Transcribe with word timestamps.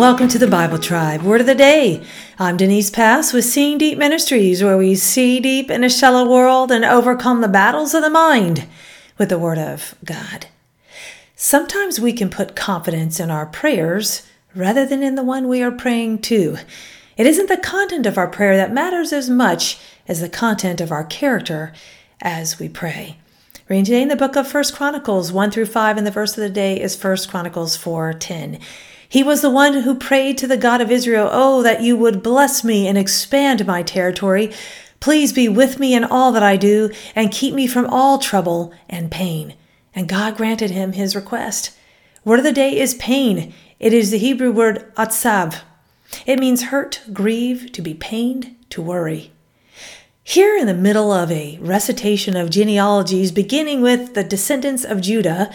Welcome 0.00 0.28
to 0.28 0.38
the 0.38 0.46
Bible 0.46 0.78
Tribe, 0.78 1.20
Word 1.20 1.42
of 1.42 1.46
the 1.46 1.54
Day. 1.54 2.02
I'm 2.38 2.56
Denise 2.56 2.88
Pass 2.88 3.34
with 3.34 3.44
Seeing 3.44 3.76
Deep 3.76 3.98
Ministries, 3.98 4.64
where 4.64 4.78
we 4.78 4.94
see 4.94 5.40
deep 5.40 5.70
in 5.70 5.84
a 5.84 5.90
shallow 5.90 6.26
world 6.26 6.72
and 6.72 6.86
overcome 6.86 7.42
the 7.42 7.48
battles 7.48 7.92
of 7.92 8.00
the 8.00 8.08
mind 8.08 8.66
with 9.18 9.28
the 9.28 9.38
Word 9.38 9.58
of 9.58 9.94
God. 10.02 10.46
Sometimes 11.36 12.00
we 12.00 12.14
can 12.14 12.30
put 12.30 12.56
confidence 12.56 13.20
in 13.20 13.30
our 13.30 13.44
prayers 13.44 14.26
rather 14.54 14.86
than 14.86 15.02
in 15.02 15.16
the 15.16 15.22
one 15.22 15.48
we 15.48 15.62
are 15.62 15.70
praying 15.70 16.20
to. 16.20 16.56
It 17.18 17.26
isn't 17.26 17.50
the 17.50 17.58
content 17.58 18.06
of 18.06 18.16
our 18.16 18.28
prayer 18.28 18.56
that 18.56 18.72
matters 18.72 19.12
as 19.12 19.28
much 19.28 19.78
as 20.08 20.22
the 20.22 20.30
content 20.30 20.80
of 20.80 20.90
our 20.90 21.04
character 21.04 21.74
as 22.22 22.58
we 22.58 22.70
pray. 22.70 23.18
Reading 23.68 23.84
today 23.84 24.02
in 24.02 24.08
the 24.08 24.16
book 24.16 24.34
of 24.34 24.48
First 24.48 24.74
Chronicles 24.74 25.30
1 25.30 25.50
through 25.50 25.66
5, 25.66 25.98
and 25.98 26.06
the 26.06 26.10
verse 26.10 26.38
of 26.38 26.42
the 26.42 26.48
day 26.48 26.80
is 26.80 26.96
First 26.96 27.30
Chronicles 27.30 27.76
4 27.76 28.14
10. 28.14 28.58
He 29.10 29.24
was 29.24 29.42
the 29.42 29.50
one 29.50 29.82
who 29.82 29.96
prayed 29.96 30.38
to 30.38 30.46
the 30.46 30.56
God 30.56 30.80
of 30.80 30.92
Israel, 30.92 31.28
Oh, 31.32 31.64
that 31.64 31.82
you 31.82 31.96
would 31.96 32.22
bless 32.22 32.62
me 32.62 32.86
and 32.86 32.96
expand 32.96 33.66
my 33.66 33.82
territory. 33.82 34.52
Please 35.00 35.32
be 35.32 35.48
with 35.48 35.80
me 35.80 35.94
in 35.94 36.04
all 36.04 36.30
that 36.30 36.44
I 36.44 36.56
do 36.56 36.92
and 37.16 37.32
keep 37.32 37.52
me 37.52 37.66
from 37.66 37.86
all 37.88 38.18
trouble 38.18 38.72
and 38.88 39.10
pain. 39.10 39.54
And 39.96 40.08
God 40.08 40.36
granted 40.36 40.70
him 40.70 40.92
his 40.92 41.16
request. 41.16 41.76
Word 42.24 42.38
of 42.38 42.44
the 42.44 42.52
day 42.52 42.78
is 42.78 42.94
pain. 42.94 43.52
It 43.80 43.92
is 43.92 44.12
the 44.12 44.18
Hebrew 44.18 44.52
word 44.52 44.94
atzav. 44.94 45.62
It 46.24 46.38
means 46.38 46.64
hurt, 46.64 47.00
grieve, 47.12 47.72
to 47.72 47.82
be 47.82 47.94
pained, 47.94 48.54
to 48.70 48.80
worry. 48.80 49.32
Here 50.22 50.56
in 50.56 50.68
the 50.68 50.74
middle 50.74 51.10
of 51.10 51.32
a 51.32 51.58
recitation 51.60 52.36
of 52.36 52.50
genealogies 52.50 53.32
beginning 53.32 53.82
with 53.82 54.14
the 54.14 54.22
descendants 54.22 54.84
of 54.84 55.00
Judah, 55.00 55.52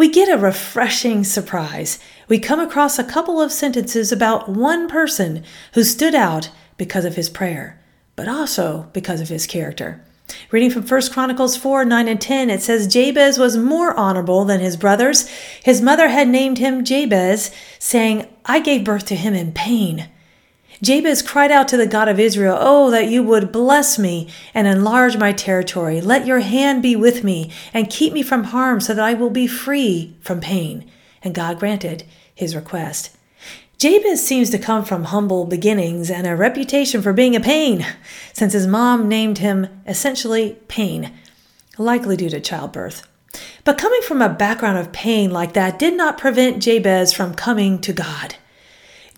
we 0.00 0.08
get 0.08 0.30
a 0.30 0.38
refreshing 0.38 1.22
surprise. 1.22 1.98
We 2.26 2.38
come 2.38 2.58
across 2.58 2.98
a 2.98 3.04
couple 3.04 3.38
of 3.38 3.52
sentences 3.52 4.10
about 4.10 4.48
one 4.48 4.88
person 4.88 5.44
who 5.74 5.84
stood 5.84 6.14
out 6.14 6.48
because 6.78 7.04
of 7.04 7.16
his 7.16 7.28
prayer, 7.28 7.78
but 8.16 8.26
also 8.26 8.88
because 8.94 9.20
of 9.20 9.28
his 9.28 9.46
character. 9.46 10.02
Reading 10.50 10.70
from 10.70 10.86
1 10.86 11.10
Chronicles 11.10 11.54
4 11.54 11.84
9 11.84 12.08
and 12.08 12.18
10, 12.18 12.48
it 12.48 12.62
says 12.62 12.86
Jabez 12.86 13.38
was 13.38 13.58
more 13.58 13.94
honorable 13.94 14.46
than 14.46 14.60
his 14.60 14.78
brothers. 14.78 15.28
His 15.62 15.82
mother 15.82 16.08
had 16.08 16.28
named 16.28 16.56
him 16.56 16.82
Jabez, 16.82 17.50
saying, 17.78 18.26
I 18.46 18.60
gave 18.60 18.84
birth 18.84 19.04
to 19.04 19.14
him 19.14 19.34
in 19.34 19.52
pain. 19.52 20.08
Jabez 20.82 21.20
cried 21.20 21.50
out 21.50 21.68
to 21.68 21.76
the 21.76 21.86
God 21.86 22.08
of 22.08 22.18
Israel, 22.18 22.56
Oh, 22.58 22.90
that 22.90 23.08
you 23.08 23.22
would 23.22 23.52
bless 23.52 23.98
me 23.98 24.28
and 24.54 24.66
enlarge 24.66 25.16
my 25.16 25.32
territory. 25.32 26.00
Let 26.00 26.26
your 26.26 26.40
hand 26.40 26.82
be 26.82 26.96
with 26.96 27.22
me 27.22 27.50
and 27.74 27.90
keep 27.90 28.12
me 28.12 28.22
from 28.22 28.44
harm 28.44 28.80
so 28.80 28.94
that 28.94 29.04
I 29.04 29.14
will 29.14 29.30
be 29.30 29.46
free 29.46 30.16
from 30.20 30.40
pain. 30.40 30.90
And 31.22 31.34
God 31.34 31.58
granted 31.58 32.04
his 32.34 32.56
request. 32.56 33.14
Jabez 33.76 34.26
seems 34.26 34.50
to 34.50 34.58
come 34.58 34.84
from 34.84 35.04
humble 35.04 35.46
beginnings 35.46 36.10
and 36.10 36.26
a 36.26 36.36
reputation 36.36 37.00
for 37.00 37.14
being 37.14 37.34
a 37.34 37.40
pain, 37.40 37.86
since 38.32 38.52
his 38.52 38.66
mom 38.66 39.08
named 39.08 39.38
him 39.38 39.68
essentially 39.86 40.58
Pain, 40.68 41.12
likely 41.78 42.16
due 42.16 42.28
to 42.28 42.40
childbirth. 42.40 43.06
But 43.64 43.78
coming 43.78 44.02
from 44.02 44.20
a 44.20 44.28
background 44.28 44.78
of 44.78 44.92
pain 44.92 45.30
like 45.30 45.54
that 45.54 45.78
did 45.78 45.94
not 45.94 46.18
prevent 46.18 46.62
Jabez 46.62 47.12
from 47.12 47.34
coming 47.34 47.80
to 47.80 47.92
God. 47.92 48.36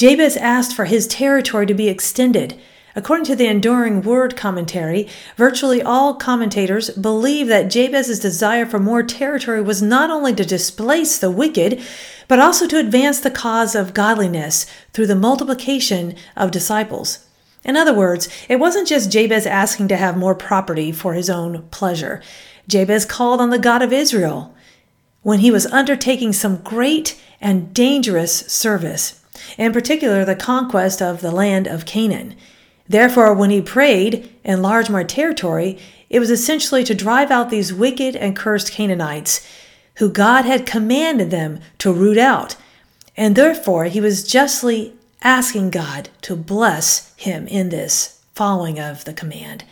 Jabez 0.00 0.38
asked 0.38 0.74
for 0.74 0.86
his 0.86 1.06
territory 1.06 1.66
to 1.66 1.74
be 1.74 1.90
extended. 1.90 2.58
According 2.96 3.26
to 3.26 3.36
the 3.36 3.46
Enduring 3.46 4.00
Word 4.00 4.34
commentary, 4.34 5.06
virtually 5.36 5.82
all 5.82 6.14
commentators 6.14 6.88
believe 6.88 7.48
that 7.48 7.68
Jabez's 7.68 8.18
desire 8.18 8.64
for 8.64 8.78
more 8.78 9.02
territory 9.02 9.60
was 9.60 9.82
not 9.82 10.08
only 10.08 10.34
to 10.36 10.42
displace 10.42 11.18
the 11.18 11.30
wicked, 11.30 11.82
but 12.28 12.38
also 12.38 12.66
to 12.68 12.78
advance 12.78 13.20
the 13.20 13.30
cause 13.30 13.74
of 13.74 13.92
godliness 13.92 14.64
through 14.94 15.06
the 15.06 15.14
multiplication 15.14 16.16
of 16.34 16.50
disciples. 16.50 17.26
In 17.62 17.76
other 17.76 17.92
words, 17.92 18.30
it 18.48 18.56
wasn't 18.56 18.88
just 18.88 19.12
Jabez 19.12 19.44
asking 19.44 19.88
to 19.88 19.98
have 19.98 20.16
more 20.16 20.34
property 20.34 20.92
for 20.92 21.12
his 21.12 21.28
own 21.28 21.68
pleasure. 21.68 22.22
Jabez 22.66 23.04
called 23.04 23.38
on 23.38 23.50
the 23.50 23.58
God 23.58 23.82
of 23.82 23.92
Israel 23.92 24.54
when 25.20 25.40
he 25.40 25.50
was 25.50 25.66
undertaking 25.66 26.32
some 26.32 26.56
great 26.62 27.20
and 27.38 27.74
dangerous 27.74 28.34
service 28.46 29.19
in 29.58 29.72
particular 29.72 30.24
the 30.24 30.36
conquest 30.36 31.00
of 31.00 31.20
the 31.20 31.30
land 31.30 31.66
of 31.66 31.86
Canaan. 31.86 32.34
Therefore, 32.88 33.32
when 33.34 33.50
he 33.50 33.60
prayed, 33.60 34.28
Enlarge 34.44 34.90
my 34.90 35.04
territory, 35.04 35.78
it 36.08 36.18
was 36.18 36.30
essentially 36.30 36.82
to 36.84 36.94
drive 36.94 37.30
out 37.30 37.50
these 37.50 37.72
wicked 37.72 38.16
and 38.16 38.34
cursed 38.34 38.72
Canaanites, 38.72 39.46
who 39.96 40.10
God 40.10 40.44
had 40.44 40.66
commanded 40.66 41.30
them 41.30 41.60
to 41.78 41.92
root 41.92 42.18
out. 42.18 42.56
And 43.16 43.36
therefore, 43.36 43.84
he 43.84 44.00
was 44.00 44.26
justly 44.26 44.94
asking 45.22 45.70
God 45.70 46.08
to 46.22 46.34
bless 46.34 47.14
him 47.16 47.46
in 47.46 47.68
this 47.68 48.20
following 48.34 48.80
of 48.80 49.04
the 49.04 49.12
command. 49.12 49.64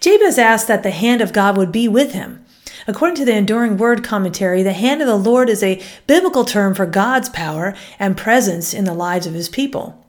Jabez 0.00 0.38
asked 0.38 0.68
that 0.68 0.82
the 0.82 0.90
hand 0.90 1.20
of 1.20 1.32
God 1.32 1.56
would 1.56 1.70
be 1.70 1.86
with 1.86 2.12
him. 2.12 2.45
According 2.86 3.16
to 3.16 3.24
the 3.24 3.34
Enduring 3.34 3.78
Word 3.78 4.04
commentary, 4.04 4.62
the 4.62 4.72
hand 4.72 5.00
of 5.02 5.08
the 5.08 5.16
Lord 5.16 5.48
is 5.48 5.62
a 5.62 5.82
biblical 6.06 6.44
term 6.44 6.74
for 6.74 6.86
God's 6.86 7.28
power 7.28 7.74
and 7.98 8.16
presence 8.16 8.72
in 8.72 8.84
the 8.84 8.94
lives 8.94 9.26
of 9.26 9.34
his 9.34 9.48
people. 9.48 10.04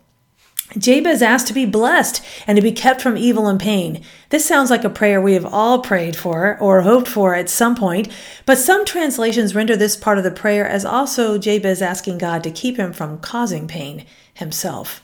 Jabez 0.77 1.21
asked 1.21 1.47
to 1.47 1.53
be 1.53 1.65
blessed 1.65 2.23
and 2.45 2.55
to 2.57 2.61
be 2.61 2.73
kept 2.73 3.01
from 3.01 3.17
evil 3.17 3.47
and 3.47 3.59
pain. 3.59 4.03
This 4.29 4.45
sounds 4.45 4.69
like 4.69 4.83
a 4.83 4.89
prayer 4.89 5.21
we 5.21 5.33
have 5.33 5.45
all 5.45 5.79
prayed 5.79 6.15
for 6.15 6.57
or 6.59 6.81
hoped 6.81 7.07
for 7.07 7.33
at 7.33 7.49
some 7.49 7.73
point, 7.73 8.09
but 8.45 8.57
some 8.57 8.85
translations 8.85 9.55
render 9.55 9.77
this 9.77 9.95
part 9.95 10.17
of 10.17 10.25
the 10.25 10.31
prayer 10.31 10.67
as 10.67 10.83
also 10.83 11.37
Jabez 11.37 11.81
asking 11.81 12.17
God 12.17 12.43
to 12.43 12.51
keep 12.51 12.77
him 12.77 12.91
from 12.91 13.19
causing 13.19 13.67
pain 13.67 14.05
himself. 14.33 15.01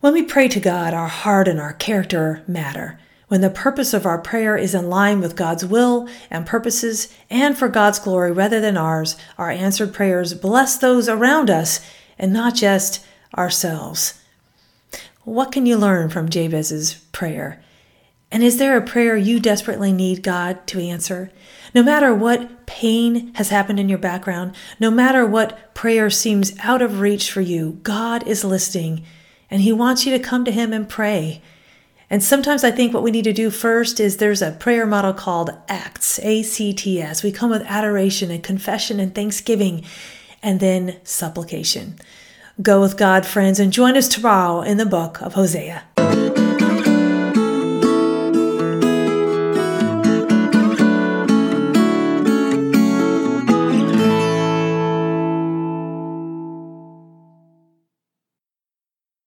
When 0.00 0.12
we 0.12 0.22
pray 0.22 0.48
to 0.48 0.60
God, 0.60 0.92
our 0.92 1.08
heart 1.08 1.48
and 1.48 1.58
our 1.58 1.72
character 1.72 2.42
matter 2.46 3.00
when 3.28 3.40
the 3.40 3.50
purpose 3.50 3.92
of 3.92 4.06
our 4.06 4.18
prayer 4.18 4.56
is 4.56 4.74
in 4.74 4.88
line 4.88 5.20
with 5.20 5.36
God's 5.36 5.64
will 5.64 6.08
and 6.30 6.46
purposes 6.46 7.12
and 7.28 7.58
for 7.58 7.68
God's 7.68 7.98
glory 7.98 8.30
rather 8.30 8.60
than 8.60 8.76
ours, 8.76 9.16
our 9.36 9.50
answered 9.50 9.92
prayers 9.92 10.34
bless 10.34 10.76
those 10.78 11.08
around 11.08 11.50
us 11.50 11.80
and 12.18 12.32
not 12.32 12.54
just 12.54 13.04
ourselves. 13.36 14.20
What 15.24 15.50
can 15.50 15.66
you 15.66 15.76
learn 15.76 16.08
from 16.08 16.28
Jabez's 16.28 16.94
prayer? 17.10 17.62
And 18.30 18.44
is 18.44 18.58
there 18.58 18.76
a 18.76 18.82
prayer 18.82 19.16
you 19.16 19.40
desperately 19.40 19.92
need 19.92 20.22
God 20.22 20.66
to 20.68 20.80
answer? 20.80 21.32
No 21.74 21.82
matter 21.82 22.14
what 22.14 22.66
pain 22.66 23.34
has 23.34 23.50
happened 23.50 23.80
in 23.80 23.88
your 23.88 23.98
background, 23.98 24.54
no 24.78 24.90
matter 24.90 25.26
what 25.26 25.74
prayer 25.74 26.10
seems 26.10 26.56
out 26.62 26.82
of 26.82 27.00
reach 27.00 27.30
for 27.30 27.40
you, 27.40 27.80
God 27.82 28.26
is 28.26 28.44
listening 28.44 29.04
and 29.50 29.62
He 29.62 29.72
wants 29.72 30.06
you 30.06 30.16
to 30.16 30.22
come 30.22 30.44
to 30.44 30.50
Him 30.50 30.72
and 30.72 30.88
pray. 30.88 31.42
And 32.08 32.22
sometimes 32.22 32.62
I 32.62 32.70
think 32.70 32.94
what 32.94 33.02
we 33.02 33.10
need 33.10 33.24
to 33.24 33.32
do 33.32 33.50
first 33.50 33.98
is 33.98 34.16
there's 34.16 34.42
a 34.42 34.52
prayer 34.52 34.86
model 34.86 35.12
called 35.12 35.50
ACTS, 35.68 36.20
A 36.20 36.42
C 36.42 36.72
T 36.72 37.02
S. 37.02 37.22
We 37.22 37.32
come 37.32 37.50
with 37.50 37.62
adoration 37.62 38.30
and 38.30 38.42
confession 38.42 39.00
and 39.00 39.14
thanksgiving 39.14 39.84
and 40.42 40.60
then 40.60 40.98
supplication. 41.02 41.98
Go 42.62 42.80
with 42.80 42.96
God, 42.96 43.26
friends, 43.26 43.58
and 43.58 43.72
join 43.72 43.96
us 43.96 44.08
tomorrow 44.08 44.62
in 44.62 44.76
the 44.76 44.86
book 44.86 45.20
of 45.20 45.34
Hosea. 45.34 45.82